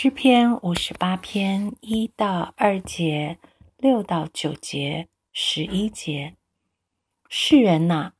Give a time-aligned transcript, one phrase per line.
[0.00, 3.36] 诗篇五十八篇一到二节，
[3.78, 6.36] 六到九节，十一节。
[7.28, 8.12] 世人呐，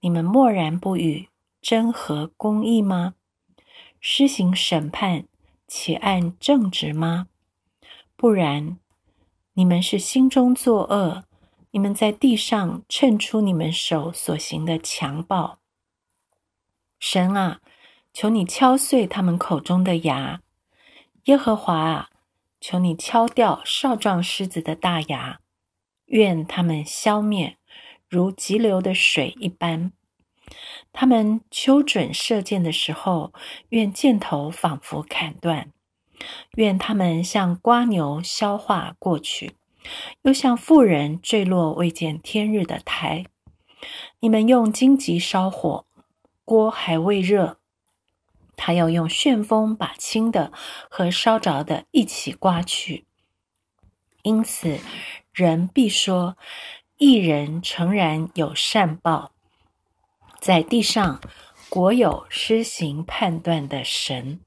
[0.00, 1.28] 你们默然不语，
[1.60, 3.16] 真合公义吗？
[4.00, 5.26] 施行审判，
[5.68, 7.26] 且按正直吗？
[8.16, 8.78] 不然，
[9.52, 11.24] 你们是心中作恶，
[11.72, 15.58] 你们在地上衬出你们手所行的强暴。
[16.98, 17.60] 神啊，
[18.14, 20.40] 求你敲碎他们口中的牙。
[21.26, 22.10] 耶和华啊，
[22.60, 25.40] 求你敲掉少壮狮子的大牙，
[26.04, 27.56] 愿他们消灭，
[28.08, 29.90] 如急流的水一般。
[30.92, 33.32] 他们求准射箭的时候，
[33.70, 35.72] 愿箭头仿佛砍断；
[36.54, 39.56] 愿他们像瓜牛消化过去，
[40.22, 43.24] 又像妇人坠落未见天日的胎。
[44.20, 45.84] 你们用荆棘烧火，
[46.44, 47.58] 锅还未热。
[48.56, 50.50] 他要用旋风把轻的
[50.90, 53.04] 和烧着的一起刮去，
[54.22, 54.80] 因此
[55.32, 56.36] 人必说：
[56.96, 59.32] 一人诚然有善报，
[60.40, 61.20] 在地上
[61.68, 64.40] 国有施行判断的神。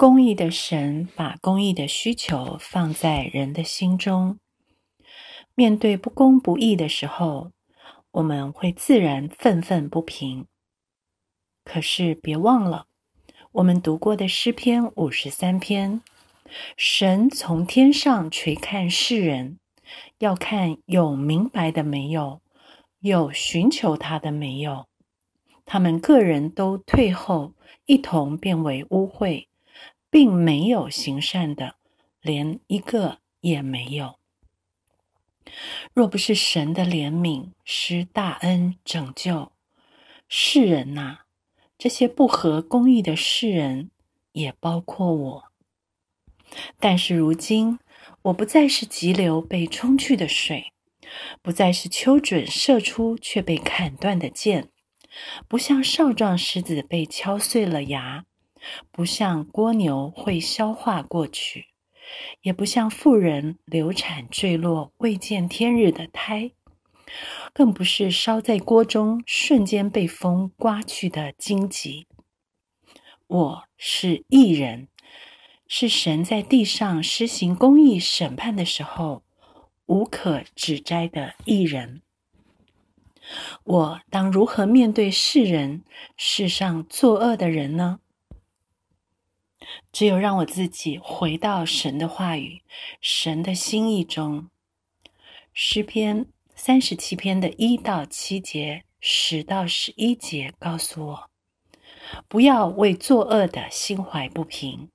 [0.00, 4.38] 公义的神把公义的需求放在人的心中。
[5.54, 7.50] 面对不公不义的时候，
[8.12, 10.46] 我们会自然愤愤不平。
[11.64, 12.86] 可是别忘了，
[13.52, 16.00] 我们读过的诗篇五十三篇，
[16.78, 19.58] 神从天上垂看世人，
[20.20, 22.40] 要看有明白的没有，
[23.00, 24.86] 有寻求他的没有。
[25.66, 27.52] 他们个人都退后，
[27.84, 29.49] 一同变为污秽。
[30.10, 31.76] 并没有行善的，
[32.20, 34.18] 连一个也没有。
[35.94, 39.52] 若不是神的怜悯施大恩拯救
[40.28, 41.20] 世人呐，
[41.78, 43.90] 这些不合公义的世人，
[44.32, 45.44] 也包括我。
[46.78, 47.78] 但是如今，
[48.22, 50.72] 我不再是急流被冲去的水，
[51.42, 54.68] 不再是丘准射出却被砍断的箭，
[55.48, 58.26] 不像少壮狮子被敲碎了牙。
[58.90, 61.66] 不像蜗牛会消化过去，
[62.42, 66.52] 也不像妇人流产坠落未见天日的胎，
[67.52, 72.06] 更不是烧在锅中瞬间被风刮去的荆棘。
[73.26, 74.88] 我是异人，
[75.66, 79.22] 是神在地上施行公义审判的时候
[79.86, 82.02] 无可指摘的异人。
[83.62, 85.84] 我当如何面对世人
[86.16, 88.00] 世上作恶的人呢？
[89.92, 92.62] 只有让我自己回到神的话语、
[93.00, 94.48] 神的心意中。
[95.52, 101.30] 诗篇三十七篇的一到七节、十到十一节告诉我：
[102.28, 104.88] 不要为作恶的心怀不平，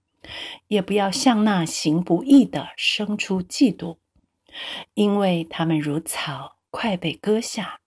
[0.68, 3.98] 也不要向那行不义的生出嫉妒，
[4.94, 7.82] 因为他们如草快被割下，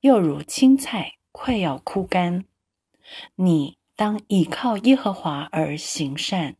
[0.00, 2.44] 又如青菜快要枯干。
[3.36, 3.76] 你。
[3.96, 6.56] 当倚靠耶和华而行善，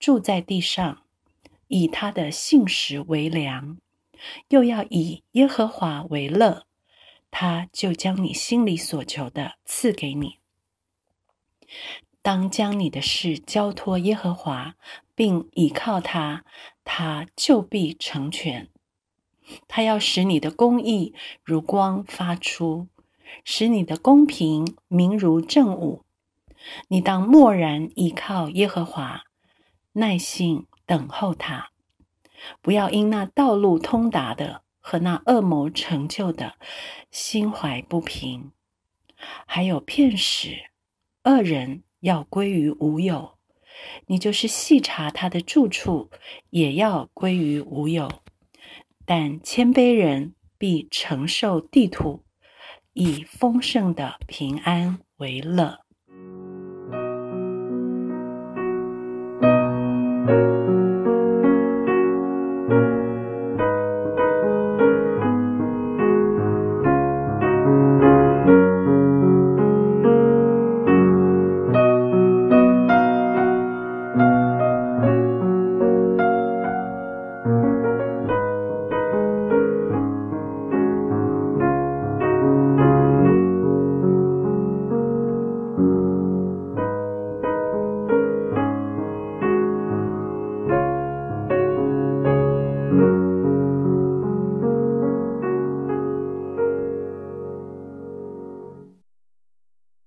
[0.00, 1.02] 住在地上，
[1.68, 3.78] 以他的信实为粮，
[4.48, 6.66] 又要以耶和华为乐，
[7.30, 10.40] 他就将你心里所求的赐给你。
[12.20, 14.74] 当将你的事交托耶和华，
[15.14, 16.44] 并倚靠他，
[16.82, 18.68] 他就必成全。
[19.68, 22.88] 他要使你的公义如光发出，
[23.44, 26.03] 使你的公平明如正午。
[26.88, 29.24] 你当默然依靠耶和华，
[29.92, 31.70] 耐心等候他，
[32.60, 36.54] 不要因那道路通达的和那恶谋成就的
[37.10, 38.52] 心怀不平，
[39.46, 40.70] 还有骗使
[41.24, 43.38] 恶人要归于无有，
[44.06, 46.10] 你就是细查他的住处，
[46.50, 48.10] 也要归于无有。
[49.06, 52.24] 但谦卑人必承受地土，
[52.94, 55.83] 以丰盛的平安为乐。